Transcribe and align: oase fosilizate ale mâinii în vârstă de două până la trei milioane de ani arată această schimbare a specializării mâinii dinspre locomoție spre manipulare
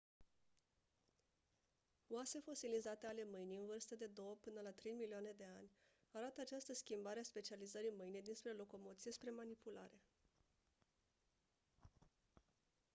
oase 2.09 2.39
fosilizate 2.41 3.07
ale 3.07 3.25
mâinii 3.31 3.57
în 3.57 3.65
vârstă 3.65 3.95
de 3.95 4.05
două 4.05 4.35
până 4.39 4.61
la 4.61 4.71
trei 4.71 4.93
milioane 4.93 5.33
de 5.37 5.45
ani 5.57 5.71
arată 6.11 6.41
această 6.41 6.73
schimbare 6.73 7.19
a 7.19 7.23
specializării 7.23 7.93
mâinii 7.97 8.21
dinspre 8.21 8.51
locomoție 8.51 9.11
spre 9.11 9.29
manipulare 9.31 10.01